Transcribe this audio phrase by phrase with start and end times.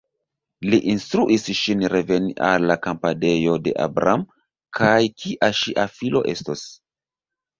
[0.73, 4.23] Li instruis ŝin reveni al la kampadejo de Abram,
[4.79, 6.65] kaj kia ŝia filo estos.